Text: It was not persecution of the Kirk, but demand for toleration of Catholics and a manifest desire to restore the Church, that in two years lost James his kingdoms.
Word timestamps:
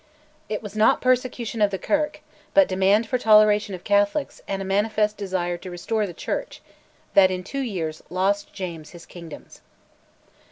It 0.49 0.63
was 0.63 0.75
not 0.75 0.99
persecution 0.99 1.61
of 1.61 1.69
the 1.69 1.77
Kirk, 1.77 2.21
but 2.55 2.67
demand 2.67 3.05
for 3.05 3.19
toleration 3.19 3.75
of 3.75 3.83
Catholics 3.83 4.41
and 4.47 4.59
a 4.59 4.65
manifest 4.65 5.15
desire 5.15 5.57
to 5.59 5.69
restore 5.69 6.07
the 6.07 6.11
Church, 6.11 6.59
that 7.13 7.29
in 7.29 7.43
two 7.43 7.61
years 7.61 8.01
lost 8.09 8.51
James 8.51 8.89
his 8.97 9.05
kingdoms. 9.05 9.61